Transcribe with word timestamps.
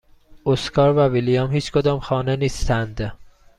اسکار 0.45 0.93
و 0.97 0.99
ویلیام 1.07 1.51
هیچکدام 1.51 1.99
خانه 1.99 2.35
نیستند. 2.35 3.17